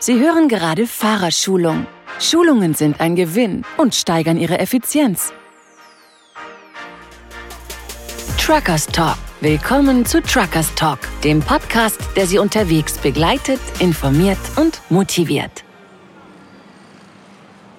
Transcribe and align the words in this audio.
Sie 0.00 0.20
hören 0.20 0.48
gerade 0.48 0.86
Fahrerschulung. 0.86 1.86
Schulungen 2.20 2.74
sind 2.74 3.00
ein 3.00 3.16
Gewinn 3.16 3.64
und 3.78 3.96
steigern 3.96 4.36
Ihre 4.36 4.60
Effizienz. 4.60 5.32
Truckers 8.40 8.86
Talk. 8.86 9.18
Willkommen 9.40 10.06
zu 10.06 10.22
Truckers 10.22 10.72
Talk, 10.76 11.00
dem 11.24 11.40
Podcast, 11.40 12.00
der 12.14 12.26
Sie 12.28 12.38
unterwegs 12.38 12.96
begleitet, 12.98 13.58
informiert 13.80 14.38
und 14.54 14.80
motiviert. 14.88 15.64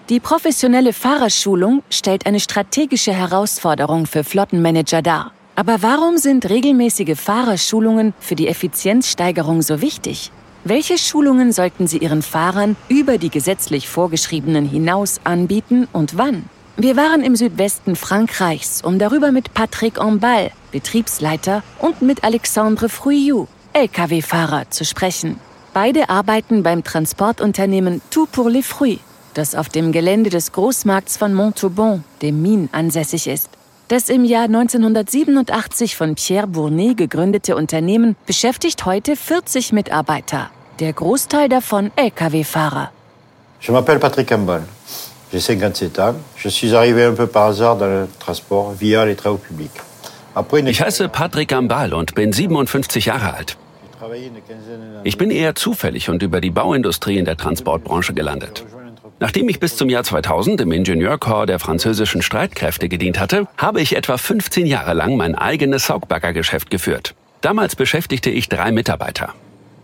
Die 0.09 0.19
professionelle 0.19 0.91
Fahrerschulung 0.91 1.83
stellt 1.89 2.25
eine 2.25 2.41
strategische 2.41 3.13
Herausforderung 3.13 4.07
für 4.07 4.25
Flottenmanager 4.25 5.01
dar. 5.01 5.31
Aber 5.55 5.81
warum 5.81 6.17
sind 6.17 6.49
regelmäßige 6.49 7.17
Fahrerschulungen 7.17 8.13
für 8.19 8.35
die 8.35 8.49
Effizienzsteigerung 8.49 9.61
so 9.61 9.81
wichtig? 9.81 10.31
Welche 10.65 10.97
Schulungen 10.97 11.53
sollten 11.53 11.87
Sie 11.87 11.99
Ihren 11.99 12.21
Fahrern 12.21 12.75
über 12.89 13.17
die 13.17 13.29
gesetzlich 13.29 13.87
vorgeschriebenen 13.87 14.65
hinaus 14.67 15.21
anbieten 15.23 15.87
und 15.93 16.17
wann? 16.17 16.49
Wir 16.75 16.97
waren 16.97 17.23
im 17.23 17.37
Südwesten 17.37 17.95
Frankreichs, 17.95 18.81
um 18.81 18.99
darüber 18.99 19.31
mit 19.31 19.53
Patrick 19.53 19.99
Ambal, 19.99 20.51
Betriebsleiter, 20.71 21.63
und 21.79 22.01
mit 22.01 22.25
Alexandre 22.25 22.89
Fruillou, 22.89 23.47
Lkw-Fahrer, 23.71 24.69
zu 24.69 24.83
sprechen. 24.83 25.39
Beide 25.73 26.09
arbeiten 26.09 26.61
beim 26.61 26.83
Transportunternehmen 26.83 28.01
Tout 28.11 28.27
pour 28.29 28.49
les 28.49 28.65
Fruits, 28.65 28.99
das 29.33 29.55
auf 29.55 29.69
dem 29.69 29.93
Gelände 29.93 30.29
des 30.29 30.51
Großmarkts 30.51 31.15
von 31.15 31.33
Montauban, 31.33 32.03
dem 32.21 32.41
Mine, 32.41 32.67
ansässig 32.73 33.27
ist. 33.27 33.49
Das 33.89 34.07
im 34.07 34.23
Jahr 34.23 34.43
1987 34.43 35.95
von 35.95 36.13
Pierre 36.13 36.45
Bournet 36.45 36.95
gegründete 36.95 37.55
Unternehmen 37.55 38.15
beschäftigt 38.27 38.85
heute 38.85 39.15
40 39.15 39.73
Mitarbeiter. 39.73 40.51
Der 40.79 40.93
Großteil 40.93 41.49
davon 41.49 41.89
Lkw-Fahrer. 41.95 42.91
Je 43.59 43.73
m'appelle 43.73 43.97
Patrick 43.97 44.31
Ambal. 44.31 44.61
J'ai 45.31 45.39
57 45.39 45.99
ans. 45.99 46.13
Je 46.35 46.49
suis 46.49 46.75
arrivé 46.75 47.03
un 47.03 47.15
peu 47.15 47.25
par 47.25 47.47
hasard 47.47 47.79
dans 47.79 47.87
le 47.87 48.07
transport 48.19 48.75
via 48.79 49.05
les 49.05 49.15
travaux 49.15 49.39
publics. 49.39 49.81
Ich 50.67 50.81
heiße 50.81 51.09
Patrick 51.09 51.51
Ambal 51.51 51.95
und 51.95 52.13
bin 52.13 52.31
57 52.31 53.05
Jahre 53.05 53.33
alt. 53.33 53.57
Ich 55.03 55.17
bin 55.17 55.31
eher 55.31 55.55
zufällig 55.55 56.11
und 56.11 56.21
über 56.21 56.41
die 56.41 56.51
Bauindustrie 56.51 57.17
in 57.17 57.25
der 57.25 57.37
Transportbranche 57.37 58.13
gelandet. 58.13 58.63
Nachdem 59.21 59.49
ich 59.49 59.59
bis 59.59 59.75
zum 59.75 59.89
Jahr 59.89 60.03
2000 60.03 60.61
im 60.61 60.71
Ingenieurkorps 60.71 61.47
der 61.47 61.59
französischen 61.59 62.21
Streitkräfte 62.21 62.87
gedient 62.87 63.19
hatte, 63.19 63.47
habe 63.57 63.81
ich 63.81 63.97
etwa 63.97 64.17
15 64.17 64.65
Jahre 64.65 64.93
lang 64.93 65.17
mein 65.17 65.35
eigenes 65.35 65.87
Saugbaggergeschäft 65.87 66.71
geführt. 66.71 67.15
Damals 67.41 67.75
beschäftigte 67.75 68.29
ich 68.29 68.47
drei 68.47 68.71
Mitarbeiter. 68.71 69.33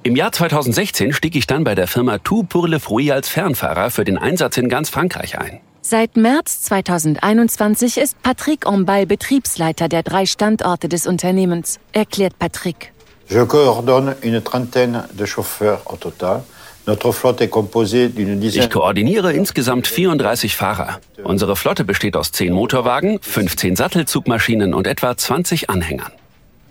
Im 0.03 0.15
Jahr 0.15 0.31
2016 0.31 1.11
stieg 1.11 1.35
ich 1.35 1.47
dann 1.47 1.65
bei 1.65 1.75
der 1.75 1.87
Firma 1.87 2.19
Tout 2.19 2.47
pour 2.47 2.69
le 2.69 2.79
Fruit 2.79 3.11
als 3.11 3.27
Fernfahrer 3.27 3.89
für 3.89 4.05
den 4.05 4.17
Einsatz 4.17 4.55
in 4.55 4.69
ganz 4.69 4.89
Frankreich 4.89 5.37
ein. 5.37 5.59
Seit 5.81 6.15
März 6.15 6.61
2021 6.63 7.97
ist 7.97 8.21
Patrick 8.23 8.65
Ombal 8.65 9.05
Betriebsleiter 9.05 9.89
der 9.89 10.03
drei 10.03 10.25
Standorte 10.25 10.87
des 10.87 11.07
Unternehmens, 11.07 11.79
erklärt 11.91 12.39
Patrick. 12.39 12.93
Je 13.27 13.45
coordonne 13.45 14.15
une 14.23 14.41
trentaine 14.43 15.03
de 15.13 15.25
chauffeurs 15.25 15.81
au 15.87 15.97
total 15.97 16.43
ich 16.87 18.69
koordiniere 18.69 19.33
insgesamt 19.33 19.87
34 19.87 20.55
Fahrer. 20.55 20.99
Unsere 21.23 21.55
Flotte 21.55 21.83
besteht 21.83 22.15
aus 22.15 22.31
10 22.31 22.53
Motorwagen, 22.53 23.19
15 23.21 23.75
Sattelzugmaschinen 23.75 24.73
und 24.73 24.85
etwa 24.85 25.17
20 25.17 25.69
Anhängern. 25.69 26.11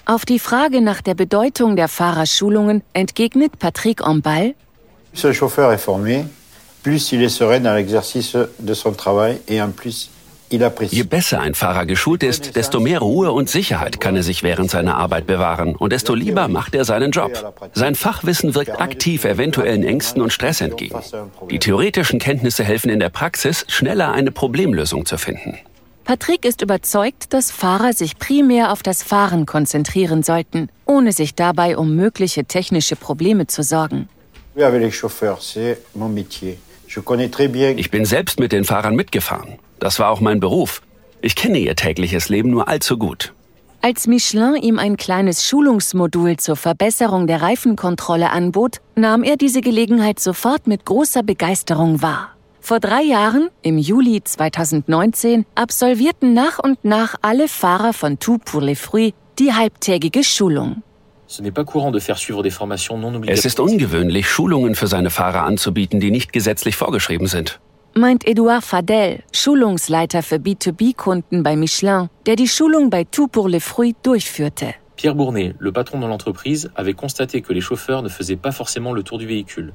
Auf 0.06 0.24
die 0.24 0.38
Frage 0.38 0.82
nach 0.82 1.00
der 1.00 1.14
Bedeutung 1.14 1.76
der 1.76 1.88
Fahrerschulungen 1.88 2.82
entgegnet 2.92 3.58
Patrick 3.58 4.06
Ombal. 4.06 4.54
Ce 5.14 5.32
chauffeur 5.32 5.72
est 5.72 5.82
formé, 5.82 6.26
plus 6.82 7.12
il 7.12 7.22
est 7.22 7.30
serein 7.30 7.60
dans 7.60 7.74
l'exercice 7.74 8.36
de 8.58 8.74
son 8.74 8.92
travail 8.92 9.38
et 9.48 9.62
en 9.62 9.70
plus 9.70 10.10
Je 10.50 11.02
besser 11.02 11.40
ein 11.40 11.54
Fahrer 11.54 11.86
geschult 11.86 12.22
ist, 12.22 12.56
desto 12.56 12.78
mehr 12.78 13.00
Ruhe 13.00 13.32
und 13.32 13.48
Sicherheit 13.48 14.00
kann 14.00 14.14
er 14.14 14.22
sich 14.22 14.42
während 14.42 14.70
seiner 14.70 14.96
Arbeit 14.96 15.26
bewahren 15.26 15.74
und 15.74 15.92
desto 15.92 16.14
lieber 16.14 16.48
macht 16.48 16.74
er 16.74 16.84
seinen 16.84 17.10
Job. 17.10 17.54
Sein 17.72 17.94
Fachwissen 17.94 18.54
wirkt 18.54 18.80
aktiv 18.80 19.24
eventuellen 19.24 19.84
Ängsten 19.84 20.22
und 20.22 20.32
Stress 20.32 20.60
entgegen. 20.60 21.00
Die 21.50 21.58
theoretischen 21.58 22.18
Kenntnisse 22.18 22.62
helfen 22.62 22.90
in 22.90 23.00
der 23.00 23.08
Praxis, 23.08 23.64
schneller 23.68 24.12
eine 24.12 24.30
Problemlösung 24.30 25.06
zu 25.06 25.18
finden. 25.18 25.58
Patrick 26.04 26.44
ist 26.44 26.60
überzeugt, 26.60 27.32
dass 27.32 27.50
Fahrer 27.50 27.94
sich 27.94 28.18
primär 28.18 28.72
auf 28.72 28.82
das 28.82 29.02
Fahren 29.02 29.46
konzentrieren 29.46 30.22
sollten, 30.22 30.68
ohne 30.84 31.12
sich 31.12 31.34
dabei 31.34 31.78
um 31.78 31.96
mögliche 31.96 32.44
technische 32.44 32.94
Probleme 32.94 33.46
zu 33.46 33.62
sorgen. 33.62 34.08
Ich 37.76 37.90
bin 37.90 38.04
selbst 38.04 38.38
mit 38.38 38.52
den 38.52 38.64
Fahrern 38.64 38.94
mitgefahren. 38.94 39.58
Das 39.84 39.98
war 39.98 40.08
auch 40.08 40.20
mein 40.20 40.40
Beruf. 40.40 40.80
Ich 41.20 41.36
kenne 41.36 41.58
ihr 41.58 41.76
tägliches 41.76 42.30
Leben 42.30 42.48
nur 42.48 42.68
allzu 42.68 42.96
gut. 42.96 43.34
Als 43.82 44.06
Michelin 44.06 44.56
ihm 44.56 44.78
ein 44.78 44.96
kleines 44.96 45.44
Schulungsmodul 45.44 46.38
zur 46.38 46.56
Verbesserung 46.56 47.26
der 47.26 47.42
Reifenkontrolle 47.42 48.30
anbot, 48.30 48.80
nahm 48.94 49.22
er 49.22 49.36
diese 49.36 49.60
Gelegenheit 49.60 50.20
sofort 50.20 50.66
mit 50.66 50.86
großer 50.86 51.22
Begeisterung 51.22 52.00
wahr. 52.00 52.30
Vor 52.62 52.80
drei 52.80 53.02
Jahren, 53.02 53.50
im 53.60 53.76
Juli 53.76 54.24
2019, 54.24 55.44
absolvierten 55.54 56.32
nach 56.32 56.58
und 56.58 56.82
nach 56.82 57.16
alle 57.20 57.46
Fahrer 57.46 57.92
von 57.92 58.18
Tout 58.18 58.42
pour 58.42 58.62
les 58.62 58.80
Fruits 58.80 59.14
die 59.38 59.52
halbtägige 59.52 60.24
Schulung. 60.24 60.82
Es 61.28 61.40
ist 63.44 63.60
ungewöhnlich, 63.60 64.30
Schulungen 64.30 64.76
für 64.76 64.86
seine 64.86 65.10
Fahrer 65.10 65.42
anzubieten, 65.42 66.00
die 66.00 66.10
nicht 66.10 66.32
gesetzlich 66.32 66.74
vorgeschrieben 66.74 67.26
sind 67.26 67.60
meint 67.96 68.26
Edouard 68.26 68.64
Fadel, 68.64 69.22
Schulungsleiter 69.32 70.22
für 70.22 70.36
B2B-Kunden 70.36 71.42
bei 71.42 71.56
Michelin, 71.56 72.08
der 72.26 72.36
die 72.36 72.48
Schulung 72.48 72.90
bei 72.90 73.04
Tout 73.04 73.28
pour 73.28 73.48
les 73.48 73.62
Fruits 73.62 73.96
durchführte. 74.02 74.74
Pierre 74.96 75.14
Bournet, 75.14 75.54
le 75.58 75.72
patron 75.72 76.00
de 76.00 76.06
l'entreprise, 76.06 76.70
avait 76.74 76.94
constaté 76.94 77.40
que 77.40 77.52
les 77.52 77.60
chauffeurs 77.60 78.02
ne 78.02 78.08
faisaient 78.08 78.36
pas 78.36 78.52
forcément 78.52 78.92
le 78.92 79.02
tour 79.02 79.18
du 79.18 79.26
véhicule. 79.26 79.72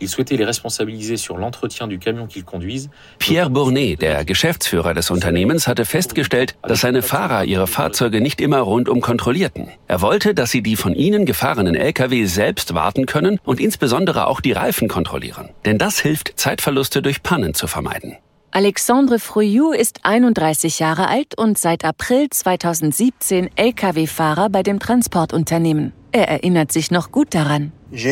Il 0.00 0.08
souhaitait 0.08 0.36
les 0.36 0.44
responsabiliser 0.44 1.16
sur 1.16 1.38
l'entretien 1.38 1.86
du 1.86 1.98
camion 1.98 2.26
qu'ils 2.26 2.44
conduisent. 2.44 2.90
Pierre 3.18 3.50
Bournet, 3.50 3.96
der 3.96 4.24
Geschäftsführer 4.24 4.94
des 4.94 5.10
Unternehmens, 5.10 5.68
hatte 5.68 5.84
festgestellt, 5.84 6.56
dass 6.62 6.80
seine 6.80 7.02
Fahrer 7.02 7.44
ihre 7.44 7.66
Fahrzeuge 7.66 8.20
nicht 8.20 8.40
immer 8.40 8.60
rundum 8.60 9.00
kontrollierten. 9.00 9.68
Er 9.86 10.00
wollte, 10.00 10.34
dass 10.34 10.50
sie 10.50 10.62
die 10.62 10.76
von 10.76 10.94
ihnen 10.94 11.26
gefahrenen 11.26 11.74
Lkw 11.74 12.24
selbst 12.26 12.74
warten 12.74 13.06
können 13.06 13.38
und 13.44 13.60
insbesondere 13.60 14.26
auch 14.26 14.40
die 14.40 14.52
Reifen 14.52 14.88
kontrollieren. 14.88 15.50
Denn 15.64 15.78
das 15.78 16.00
hilft, 16.00 16.32
Zeitverluste 16.36 17.02
durch 17.02 17.22
Pannen 17.22 17.54
zu 17.54 17.66
vermeiden. 17.66 18.16
Alexandre 18.56 19.18
Fruillou 19.18 19.72
ist 19.72 20.00
31 20.04 20.78
Jahre 20.78 21.08
alt 21.08 21.36
und 21.36 21.58
seit 21.58 21.84
April 21.84 22.28
2017 22.30 23.50
Lkw-Fahrer 23.56 24.48
bei 24.48 24.62
dem 24.62 24.78
Transportunternehmen. 24.78 25.92
Er 26.12 26.28
erinnert 26.28 26.70
sich 26.70 26.92
noch 26.92 27.10
gut 27.10 27.34
daran. 27.34 27.72
Ich 27.96 28.04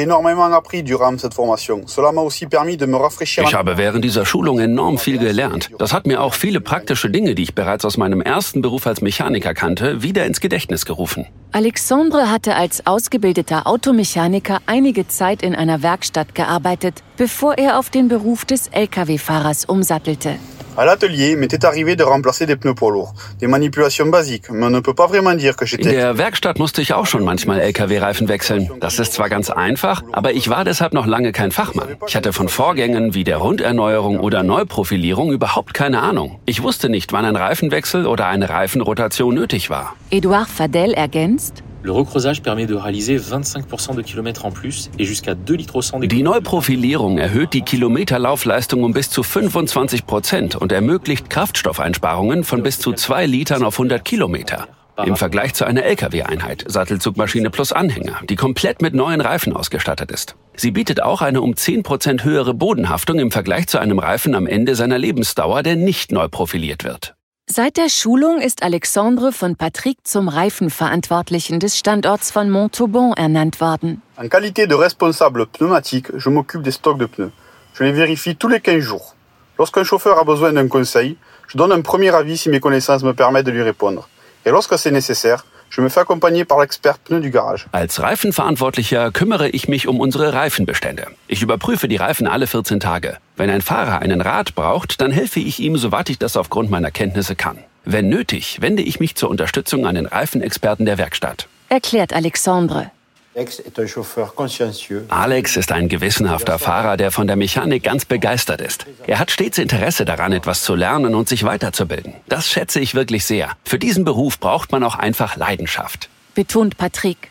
habe 3.55 3.79
während 3.79 4.05
dieser 4.05 4.25
Schulung 4.25 4.61
enorm 4.61 4.99
viel 4.99 5.19
gelernt. 5.19 5.71
Das 5.79 5.93
hat 5.93 6.07
mir 6.07 6.23
auch 6.23 6.35
viele 6.35 6.61
praktische 6.61 7.11
Dinge, 7.11 7.35
die 7.35 7.43
ich 7.43 7.57
bereits 7.57 7.85
aus 7.85 7.97
meinem 7.97 8.21
ersten 8.21 8.63
Beruf 8.63 8.87
als 8.87 9.01
Mechaniker 9.01 9.55
kannte, 9.55 10.03
wieder 10.03 10.25
ins 10.25 10.41
Gedächtnis 10.41 10.87
gerufen. 10.87 11.27
Alexandre 11.51 12.31
hatte 12.31 12.55
als 12.55 12.87
ausgebildeter 12.87 13.67
Automechaniker 13.67 14.61
einige 14.67 15.09
Zeit 15.09 15.43
in 15.43 15.57
einer 15.57 15.83
Werkstatt 15.83 16.37
gearbeitet, 16.37 17.03
bevor 17.17 17.59
er 17.59 17.81
auf 17.81 17.91
den 17.91 18.07
Beruf 18.07 18.45
des 18.45 18.69
Lkw-Fahrers 18.69 19.65
umsattelte. 19.65 20.37
À 20.75 20.87
l'atelier, 20.87 21.37
m'était 21.37 21.67
arrivé 21.67 21.97
de 21.97 22.03
remplacer 22.03 22.47
des 22.47 22.57
pneus 22.57 22.75
poids 22.75 22.91
lourds. 22.93 23.13
Des 23.41 23.47
manipulations 23.47 24.07
basiques, 24.07 24.51
mais 24.51 24.65
on 24.65 24.71
ne 24.71 24.81
peut 24.81 24.95
pas 24.95 25.07
vraiment 25.07 25.35
dire 25.35 25.55
que 25.55 25.67
j'étais... 25.67 25.91
In 25.91 25.95
der 25.95 26.17
Werkstatt 26.17 26.59
musste 26.59 26.81
ich 26.81 26.95
auch 26.95 27.05
schon 27.05 27.25
manchmal 27.25 27.61
LKW-Reifen 27.61 28.27
wechseln. 28.29 28.71
Das 28.81 28.99
ist 28.99 29.13
zwar 29.13 29.29
ganz 29.29 29.51
einfach, 29.51 30.03
aber 30.13 30.33
ich 30.33 30.49
war 30.49 30.65
deshalb 30.65 30.95
noch 30.95 31.07
lange 31.07 31.33
kein 31.33 31.51
Fachmann. 31.51 31.97
Ich 32.07 32.17
hatte 32.17 32.33
von 32.33 32.49
Vorgängen 32.49 33.13
wie 33.13 33.23
der 33.23 33.37
Runderneuerung 33.37 34.19
oder 34.19 34.43
Neuprofilierung 34.43 35.31
überhaupt 35.31 35.75
keine 35.75 36.01
Ahnung. 36.01 36.41
Ich 36.47 36.63
wusste 36.63 36.89
nicht, 36.89 37.13
wann 37.13 37.27
ein 37.27 37.37
Reifenwechsel 37.37 38.07
oder 38.07 38.29
eine 38.29 38.49
Reifenrotation 38.49 39.35
nötig 39.35 39.69
war. 39.69 39.95
Edouard 40.11 40.49
Fadel 40.49 40.95
ergänzt, 40.95 41.63
Le 41.85 41.91
recreusage 41.91 42.43
permet 42.43 42.67
de 42.67 42.75
réaliser 42.75 43.19
25% 43.19 43.97
de 43.97 44.03
kilomètres 44.03 44.47
en 44.47 44.53
plus 44.53 44.91
et 44.99 45.05
jusqu'à 45.05 45.35
2 45.35 45.55
litres 45.55 45.77
au 45.77 45.83
100 45.83 46.07
Die 46.07 46.23
Neuprofilierung 46.23 47.19
erhöht 47.19 47.53
die 47.53 47.63
Kilometerlaufleistung 47.63 48.85
um 48.85 48.93
bis 48.93 49.11
zu 49.11 49.25
25 49.25 50.07
Prozent 50.07 50.55
und 50.55 50.71
ermöglicht 50.71 51.29
Kraftstoffeinsparungen 51.29 52.45
von 52.45 52.63
bis 52.63 52.79
zu 52.79 52.93
2 52.93 53.27
Litern 53.27 53.65
auf 53.65 53.75
100 53.75 54.05
Kilometer. 54.05 54.69
Im 55.05 55.17
Vergleich 55.17 55.55
zu 55.55 55.65
einer 55.65 55.85
Lkw-Einheit, 55.85 56.65
Sattelzugmaschine 56.69 57.51
plus 57.51 57.73
Anhänger, 57.73 58.21
die 58.29 58.37
komplett 58.37 58.83
mit 58.83 58.95
neuen 58.95 59.21
Reifen 59.21 59.53
ausgestattet 59.53 60.13
ist. 60.13 60.37
Sie 60.55 60.71
bietet 60.71 61.03
auch 61.03 61.23
eine 61.23 61.41
um 61.41 61.57
10 61.57 61.83
Prozent 61.83 62.25
höhere 62.25 62.55
Bodenhaftung 62.55 63.19
im 63.19 63.31
Vergleich 63.31 63.67
zu 63.67 63.79
einem 63.79 63.99
Reifen 63.99 64.35
am 64.35 64.47
Ende 64.47 64.77
seiner 64.77 64.99
Lebensdauer, 64.99 65.63
der 65.63 65.77
nicht 65.77 66.13
neu 66.13 66.29
profiliert 66.29 66.85
wird. 66.85 67.15
Seit 67.51 67.77
der 67.77 67.89
Schulung 67.89 68.41
ist 68.41 68.63
Alexandre 68.63 69.33
von 69.33 69.57
Patrick 69.57 69.99
zum 70.05 70.29
Reifenverantwortlichen 70.29 71.59
des 71.59 71.77
Standorts 71.77 72.31
von 72.31 72.49
Montauban 72.49 73.13
ernannt 73.17 73.61
worden. 73.61 74.01
En 74.17 74.29
qualité 74.29 74.69
de 74.69 74.75
responsable 74.77 75.47
pneumatique, 75.47 76.07
je 76.17 76.31
m'occupe 76.31 76.63
des 76.63 76.71
stocks 76.71 76.99
de 76.99 77.07
pneus. 77.07 77.33
Je 77.75 77.83
les 77.83 77.93
vérifie 77.93 78.37
tous 78.37 78.49
les 78.49 78.61
15 78.61 78.79
jours. 78.81 79.17
Lorsqu'un 79.59 79.83
chauffeur 79.83 80.19
a 80.21 80.25
besoin 80.25 80.53
d'un 80.53 80.69
conseil, 80.69 81.17
je 81.49 81.59
donne 81.59 81.73
un 81.73 81.83
premier 81.83 82.15
avis 82.15 82.39
si 82.39 82.49
mes 82.49 82.61
connaissances 82.61 83.03
me 83.03 83.13
permettent 83.13 83.47
de 83.47 83.51
lui 83.51 83.63
répondre. 83.63 84.09
Et 84.47 84.51
lorsque 84.51 84.79
c'est 84.79 84.93
nécessaire, 84.93 85.45
je 85.75 85.81
me 85.81 85.89
fais 85.89 86.01
accompagner 86.01 86.45
par 86.45 86.61
l'expert 86.61 86.99
pneu 86.99 87.21
du 87.21 87.31
garage. 87.31 87.67
Als 87.73 88.01
Reifenverantwortlicher 88.01 89.11
kümmere 89.11 89.49
ich 89.49 89.69
mich 89.69 89.89
um 89.89 90.01
unsere 90.01 90.33
Reifenbestände. 90.35 91.07
Ich 91.29 91.43
überprüfe 91.43 91.89
die 91.89 91.97
Reifen 91.97 92.27
alle 92.27 92.47
14 92.47 92.81
Tage. 92.81 93.17
Wenn 93.37 93.51
ein 93.51 93.63
Fahrer 93.63 94.01
einen 94.01 94.21
Rat 94.21 94.55
braucht, 94.55 95.01
dann 95.01 95.11
helfe 95.11 95.41
ich 95.41 95.61
ihm, 95.61 95.77
soweit 95.77 96.11
ich 96.11 96.19
das 96.19 96.37
aufgrund 96.37 96.71
meiner 96.71 96.91
Kenntnisse 96.91 97.37
kann. 97.37 97.59
Wenn 97.85 98.09
nötig, 98.09 98.61
wende 98.61 98.83
ich 98.83 99.01
mich 99.01 99.17
zur 99.17 99.31
Unterstützung 99.31 99.87
an 99.87 99.95
den 99.95 100.07
Reifenexperten 100.07 100.87
der 100.87 100.99
Werkstatt. 100.99 101.49
Erklärt 101.69 102.13
Alexandre. 102.13 102.91
Alex 105.09 105.57
ist 105.57 105.73
ein 105.73 105.89
gewissenhafter 105.89 106.59
Fahrer, 106.59 106.97
der 106.99 107.11
von 107.11 107.27
der 107.27 107.37
Mechanik 107.37 107.83
ganz 107.83 108.05
begeistert 108.05 108.61
ist. 108.61 108.85
Er 109.07 109.19
hat 109.19 109.31
stets 109.31 109.57
Interesse 109.57 110.05
daran, 110.05 110.33
etwas 110.33 110.63
zu 110.63 110.75
lernen 110.75 111.15
und 111.15 111.29
sich 111.29 111.43
weiterzubilden. 111.45 112.15
Das 112.29 112.49
schätze 112.49 112.79
ich 112.79 112.95
wirklich 112.95 113.25
sehr. 113.25 113.53
Für 113.65 113.79
diesen 113.79 114.05
Beruf 114.05 114.39
braucht 114.39 114.71
man 114.71 114.85
auch 114.85 114.97
einfach 114.97 115.37
Leidenschaft. 115.37 116.11
Betont 116.35 116.77
Patrick. 116.77 117.31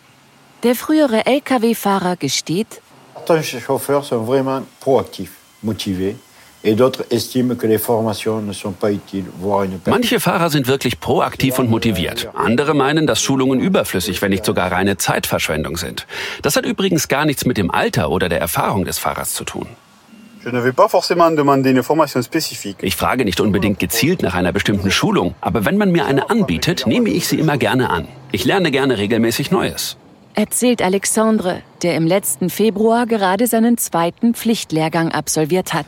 Der 0.64 0.76
frühere 0.76 1.26
Lkw-Fahrer 1.26 2.16
gesteht, 2.16 2.82
Chauffeurs 3.62 4.10
vraiment 4.12 4.68
ne. 9.68 9.80
Manche 9.86 10.20
Fahrer 10.20 10.50
sind 10.52 10.68
wirklich 10.68 11.00
proaktiv 11.00 11.58
und 11.58 11.70
motiviert. 11.72 12.30
Andere 12.36 12.76
meinen, 12.76 13.08
dass 13.08 13.22
Schulungen 13.22 13.60
überflüssig, 13.60 14.22
wenn 14.22 14.30
nicht 14.30 14.46
sogar 14.46 14.72
reine 14.72 14.98
Zeitverschwendung 14.98 15.78
sind. 15.78 16.06
Das 16.44 16.56
hat 16.56 16.66
übrigens 16.66 17.08
gar 17.08 17.26
nichts 17.26 17.46
mit 17.46 17.58
dem 17.58 17.72
Alter 17.72 18.12
oder 18.12 18.30
der 18.30 18.40
Erfahrung 18.40 18.86
des 18.86 19.00
Fahrers 19.00 19.34
zu 19.34 19.44
tun. 19.44 19.68
Ne. 20.44 20.74
Ich 22.82 22.96
frage 22.96 23.26
nicht 23.26 23.40
unbedingt 23.40 23.80
gezielt 23.80 24.22
nach 24.24 24.34
einer 24.34 24.52
bestimmten 24.52 24.90
Schulung, 24.92 25.36
aber 25.42 25.66
wenn 25.66 25.78
man 25.78 25.92
mir 25.92 26.06
eine 26.06 26.30
anbietet, 26.30 26.88
nehme 26.88 27.10
ich 27.10 27.28
sie 27.28 27.40
immer 27.40 27.58
gerne 27.58 27.90
an. 27.90 28.08
Ich 28.32 28.46
lerne 28.46 28.72
gerne 28.72 28.98
regelmäßig 28.98 29.52
Neues. 29.52 29.98
erzählt 30.34 30.82
Alexandre, 30.82 31.62
der 31.84 31.96
im 31.96 32.08
letzten 32.08 32.50
Februar 32.50 33.06
gerade 33.06 33.48
seinen 33.48 33.78
zweiten 33.78 34.34
Pflichtlehrgang 34.34 35.12
absolviert 35.12 35.74
hat. 35.74 35.86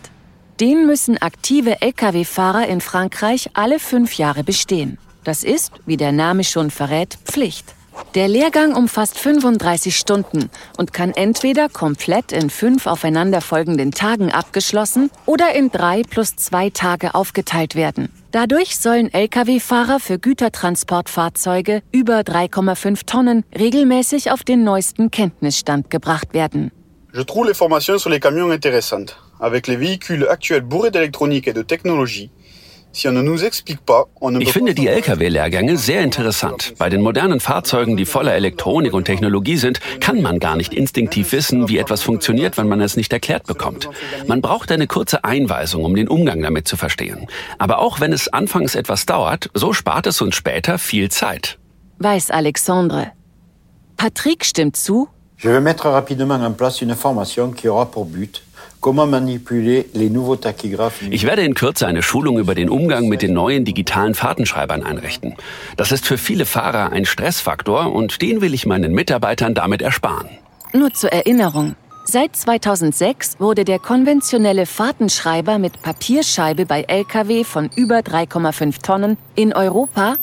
Den 0.59 0.85
müssen 0.85 1.17
aktive 1.19 1.81
Lkw-Fahrer 1.81 2.67
in 2.67 2.79
Frankreich 2.79 3.49
alle 3.53 3.79
fünf 3.79 4.17
Jahre 4.17 4.43
bestehen. 4.43 4.99
Das 5.23 5.43
ist, 5.43 5.71
wie 5.85 5.97
der 5.97 6.11
Name 6.11 6.43
schon 6.43 6.69
verrät, 6.69 7.17
Pflicht. 7.25 7.73
Der 8.15 8.27
Lehrgang 8.27 8.75
umfasst 8.75 9.17
35 9.17 9.95
Stunden 9.95 10.49
und 10.77 10.93
kann 10.93 11.11
entweder 11.11 11.69
komplett 11.69 12.31
in 12.31 12.49
fünf 12.49 12.85
aufeinanderfolgenden 12.85 13.91
Tagen 13.91 14.31
abgeschlossen 14.31 15.09
oder 15.25 15.53
in 15.55 15.71
drei 15.71 16.03
plus 16.03 16.35
zwei 16.35 16.69
Tage 16.69 17.15
aufgeteilt 17.15 17.75
werden. 17.75 18.09
Dadurch 18.31 18.77
sollen 18.77 19.13
Lkw-Fahrer 19.13 19.99
für 19.99 20.19
Gütertransportfahrzeuge 20.19 21.81
über 21.91 22.19
3,5 22.19 23.05
Tonnen 23.05 23.43
regelmäßig 23.57 24.31
auf 24.31 24.43
den 24.43 24.63
neuesten 24.63 25.09
Kenntnisstand 25.09 25.89
gebracht 25.89 26.33
werden. 26.33 26.71
Je 27.13 27.23
trouve 27.23 27.47
les 27.47 27.57
formations 27.57 28.01
sur 28.01 28.11
les 28.11 28.19
camions 28.19 28.51
intéressantes. 28.51 29.15
Avec 29.43 29.67
les 29.67 29.75
véhicules 29.75 30.25
actuels 30.29 30.61
bourrés 30.61 30.89
d'électronique 30.89 31.49
et 31.49 31.53
de 31.53 31.63
technologie, 31.63 32.31
ne 33.03 33.11
ne 33.11 34.39
Ich 34.39 34.53
finde 34.53 34.73
die 34.73 34.87
Lkw-Lehrgänge 34.87 35.75
sehr 35.75 36.01
interessant. 36.01 36.75
Bei 36.77 36.89
den 36.89 37.01
modernen 37.01 37.41
Fahrzeugen, 37.41 37.97
die 37.97 38.05
voller 38.05 38.35
Elektronik 38.35 38.93
und 38.93 39.03
Technologie 39.03 39.57
sind, 39.57 39.81
kann 39.99 40.21
man 40.21 40.39
gar 40.39 40.55
nicht 40.55 40.73
instinktiv 40.73 41.33
wissen, 41.33 41.67
wie 41.67 41.77
etwas 41.77 42.03
funktioniert, 42.03 42.57
wenn 42.57 42.69
man 42.69 42.79
es 42.79 42.95
nicht 42.95 43.11
erklärt 43.11 43.45
bekommt. 43.45 43.89
Man 44.27 44.41
braucht 44.41 44.71
eine 44.71 44.87
kurze 44.87 45.25
Einweisung, 45.25 45.83
um 45.83 45.93
den 45.93 46.07
Umgang 46.07 46.41
damit 46.41 46.65
zu 46.65 46.77
verstehen. 46.77 47.27
Aber 47.57 47.79
auch 47.79 47.99
wenn 47.99 48.13
es 48.13 48.31
anfangs 48.31 48.75
etwas 48.75 49.05
dauert, 49.05 49.49
so 49.53 49.73
spart 49.73 50.07
es 50.07 50.21
uns 50.21 50.35
später 50.35 50.77
viel 50.77 51.11
Zeit. 51.11 51.59
Weiß 51.99 52.31
Alexandre. 52.31 53.11
Patrick 53.97 54.45
stimmt 54.45 54.77
zu 54.77 55.09
Je 55.37 55.49
vais 55.49 55.59
mettre 55.59 55.89
rapidement 55.89 56.41
en 56.41 56.53
place 56.53 56.81
une 56.81 56.95
formation 56.95 57.51
qui 57.51 57.67
aura 57.67 57.85
pour 57.85 58.05
but 58.05 58.41
Ich 61.09 61.25
werde 61.25 61.41
in 61.43 61.53
Kürze 61.53 61.87
eine 61.87 62.03
Schulung 62.03 62.37
über 62.37 62.53
den 62.53 62.69
Umgang 62.69 63.07
mit 63.07 63.21
den 63.21 63.33
neuen 63.33 63.65
digitalen 63.65 64.13
Fahrtenschreibern 64.13 64.83
einrichten. 64.83 65.35
Das 65.77 65.91
ist 65.91 66.05
für 66.05 66.17
viele 66.17 66.45
Fahrer 66.45 66.91
ein 66.91 67.05
Stressfaktor 67.05 67.93
und 67.93 68.21
den 68.21 68.41
will 68.41 68.53
ich 68.53 68.65
meinen 68.65 68.93
Mitarbeitern 68.93 69.53
damit 69.53 69.81
ersparen. 69.81 70.29
Nur 70.73 70.93
zur 70.93 71.11
Erinnerung. 71.11 71.75
Seit 72.05 72.35
2006 72.35 73.39
wurde 73.39 73.63
der 73.63 73.79
konventionelle 73.79 74.65
Fahrtenschreiber 74.65 75.57
mit 75.57 75.81
Papierscheibe 75.81 76.65
bei 76.65 76.81
Lkw 76.81 77.45
von 77.45 77.69
über 77.75 77.99
3,5 77.99 78.81
Tonnen 78.81 79.17
in 79.35 79.53
Europa 79.53 80.15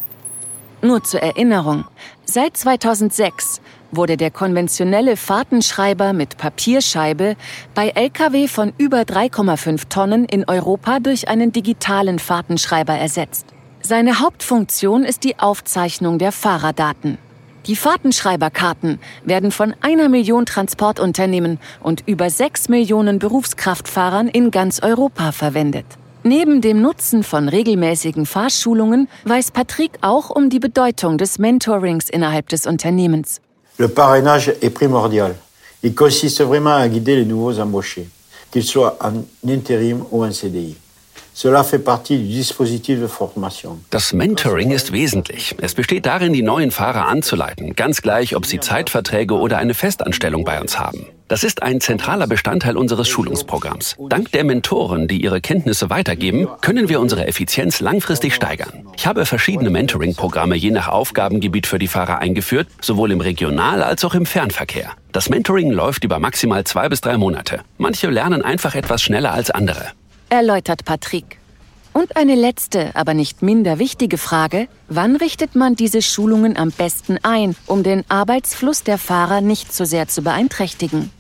nur 0.83 1.03
zur 1.05 1.21
Erinnerung. 1.21 1.85
Seit 2.25 2.57
2006 2.57 3.61
wurde 3.93 4.17
der 4.17 4.31
konventionelle 4.31 5.17
Fahrtenschreiber 5.17 6.13
mit 6.13 6.37
Papierscheibe 6.37 7.37
bei 7.75 7.89
Lkw 7.89 8.49
von 8.49 8.73
über 8.79 9.01
3,5 9.01 9.89
Tonnen 9.89 10.25
in 10.25 10.49
Europa 10.49 11.01
durch 11.01 11.29
einen 11.29 11.53
digitalen 11.53 12.19
Fahrtenschreiber 12.19 12.95
ersetzt. 12.95 13.47
Seine 13.83 14.21
Hauptfunktion 14.21 15.05
ist 15.05 15.25
die 15.25 15.39
Aufzeichnung 15.39 16.19
der 16.19 16.33
Fahrerdaten. 16.33 17.19
Die 17.67 17.77
Fahrtenschreiberkarten 17.77 18.99
werden 19.25 19.51
von 19.51 19.75
einer 19.81 20.09
Million 20.09 20.47
Transportunternehmen 20.47 21.59
und 21.81 22.03
über 22.07 22.31
sechs 22.31 22.69
Millionen 22.69 23.19
Berufskraftfahrern 23.19 24.29
in 24.29 24.51
ganz 24.51 24.83
Europa 24.83 25.33
verwendet. 25.33 25.87
Neben 26.23 26.61
dem 26.61 26.83
Nutzen 26.83 27.23
von 27.23 27.49
regelmäßigen 27.49 28.27
Fahrschulungen 28.27 29.09
weiß 29.25 29.53
Patrick 29.53 29.93
auch 30.03 30.29
um 30.29 30.51
die 30.51 30.59
Bedeutung 30.59 31.17
des 31.17 31.39
Mentorings 31.39 32.11
innerhalb 32.11 32.51
des 32.51 32.67
Unternehmens. 32.67 33.41
Le 33.79 33.89
parrainage 33.89 34.49
est 34.61 34.75
primordial. 34.75 35.35
Il 35.83 35.95
consiste 35.95 36.43
vraiment 36.43 36.77
à 36.77 36.87
guider 36.89 37.17
les 37.17 37.25
nouveaux 37.25 37.59
embauchés, 37.59 38.07
qu'ils 38.53 38.65
soient 38.65 38.99
en 39.01 39.25
intérim 39.49 40.05
ou 40.11 40.23
en 40.23 40.31
CDI. 40.31 40.77
Das 43.91 44.13
Mentoring 44.13 44.73
ist 44.73 44.93
wesentlich. 44.93 45.55
Es 45.61 45.75
besteht 45.75 46.07
darin, 46.07 46.33
die 46.33 46.43
neuen 46.43 46.71
Fahrer 46.71 47.07
anzuleiten, 47.07 47.77
ganz 47.77 48.03
gleich, 48.03 48.37
ob 48.37 48.47
sie 48.47 48.61
Zeitverträge 48.61 49.35
oder 49.35 49.59
eine 49.59 49.75
Festanstellung 49.75 50.45
bei 50.45 50.61
uns 50.61 50.79
haben. 50.79 51.07
Das 51.29 51.45
ist 51.45 51.63
ein 51.63 51.81
zentraler 51.81 52.27
Bestandteil 52.27 52.77
unseres 52.77 53.09
Schulungsprogramms. 53.09 53.95
Dank 54.09 54.33
der 54.33 54.43
Mentoren, 54.43 55.07
die 55.07 55.23
ihre 55.23 55.41
Kenntnisse 55.41 55.89
weitergeben, 55.89 56.49
können 56.61 56.89
wir 56.89 56.99
unsere 56.99 57.25
Effizienz 57.29 57.79
langfristig 57.79 58.35
steigern. 58.35 58.89
Ich 58.97 59.07
habe 59.07 59.25
verschiedene 59.25 59.71
Mentoring-Programme 59.71 60.57
je 60.57 60.73
nach 60.73 60.89
Aufgabengebiet 60.89 61.69
für 61.69 61.79
die 61.79 61.87
Fahrer 61.87 62.19
eingeführt, 62.19 62.67
sowohl 62.81 63.13
im 63.13 63.21
Regional- 63.21 63.85
als 63.85 64.05
auch 64.05 64.15
im 64.15 64.27
Fernverkehr. 64.27 64.91
Das 65.13 65.29
Mentoring 65.29 65.71
läuft 65.71 66.03
über 66.03 66.19
maximal 66.19 66.65
zwei 66.65 66.89
bis 66.89 67.01
drei 67.01 67.17
Monate. 67.17 67.61
Manche 67.79 68.11
lernen 68.11 68.43
einfach 68.43 68.75
etwas 68.75 69.01
schneller 69.01 69.33
als 69.33 69.53
andere. 69.53 69.93
Erläutert 70.33 70.85
Patrick. 70.85 71.39
Und 71.93 72.17
eine 72.17 72.37
letzte, 72.37 72.95
aber 72.95 73.15
nicht 73.15 73.43
minder 73.43 73.81
wichtige 73.81 74.17
Frage. 74.17 74.69
Wann 74.87 75.17
richtet 75.17 75.57
man 75.57 75.75
diese 75.75 76.03
Schulungen 76.03 76.57
am 76.57 76.71
besten 76.71 77.19
ein, 77.25 77.57
um 77.67 77.83
den 77.83 78.05
Arbeitsfluss 78.09 78.85
der 78.85 78.97
Fahrer 78.97 79.41
nicht 79.41 79.75
so 79.75 79.85
sehr 79.85 80.07
zu 80.07 80.23
beeinträchtigen? 80.23 81.11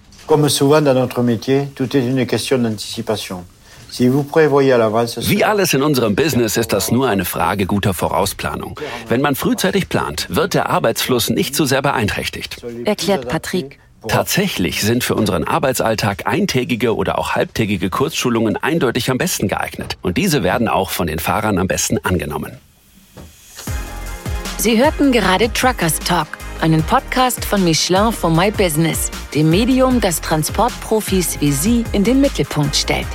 Wie 5.28 5.44
alles 5.44 5.74
in 5.74 5.82
unserem 5.82 6.14
Business 6.14 6.56
ist 6.56 6.72
das 6.72 6.92
nur 6.92 7.08
eine 7.08 7.24
Frage 7.24 7.66
guter 7.66 7.94
Vorausplanung. 7.94 8.78
Wenn 9.08 9.20
man 9.20 9.34
frühzeitig 9.34 9.88
plant, 9.88 10.28
wird 10.30 10.54
der 10.54 10.70
Arbeitsfluss 10.70 11.30
nicht 11.30 11.56
so 11.56 11.64
sehr 11.64 11.82
beeinträchtigt. 11.82 12.64
Erklärt 12.84 13.28
Patrick. 13.28 13.80
Tatsächlich 14.08 14.82
sind 14.82 15.04
für 15.04 15.14
unseren 15.14 15.44
Arbeitsalltag 15.44 16.26
eintägige 16.26 16.96
oder 16.96 17.18
auch 17.18 17.34
halbtägige 17.34 17.90
Kurzschulungen 17.90 18.56
eindeutig 18.56 19.10
am 19.10 19.18
besten 19.18 19.46
geeignet. 19.48 19.98
Und 20.00 20.16
diese 20.16 20.42
werden 20.42 20.68
auch 20.68 20.88
von 20.90 21.06
den 21.06 21.18
Fahrern 21.18 21.58
am 21.58 21.68
besten 21.68 21.98
angenommen. 21.98 22.52
Sie 24.56 24.82
hörten 24.82 25.12
gerade 25.12 25.52
Truckers 25.52 25.98
Talk, 25.98 26.28
einen 26.60 26.82
Podcast 26.82 27.44
von 27.44 27.62
Michelin 27.64 28.12
for 28.12 28.30
My 28.30 28.50
Business, 28.50 29.10
dem 29.34 29.50
Medium, 29.50 30.00
das 30.00 30.20
Transportprofis 30.20 31.40
wie 31.40 31.52
Sie 31.52 31.84
in 31.92 32.04
den 32.04 32.20
Mittelpunkt 32.20 32.76
stellt. 32.76 33.08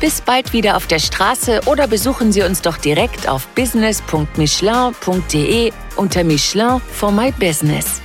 Bis 0.00 0.20
bald 0.20 0.52
wieder 0.52 0.76
auf 0.76 0.86
der 0.86 0.98
Straße 0.98 1.62
oder 1.66 1.88
besuchen 1.88 2.30
Sie 2.30 2.42
uns 2.42 2.60
doch 2.62 2.76
direkt 2.76 3.28
auf 3.28 3.46
business.michelin.de 3.48 5.72
unter 5.96 6.24
Michelin 6.24 6.80
for 6.92 7.10
My 7.10 7.32
Business. 7.32 8.02